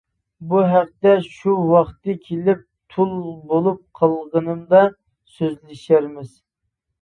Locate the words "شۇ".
1.33-1.51